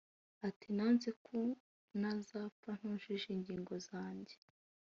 [0.47, 1.37] Ati “Nanze ku
[1.99, 4.35] nazapfa ntujuje ingingo zanjye